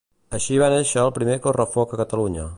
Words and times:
Així 0.37 0.57
va 0.61 0.69
néixer 0.75 1.03
el 1.03 1.13
primer 1.19 1.37
correfoc 1.47 1.95
a 1.99 2.05
Catalunya. 2.05 2.49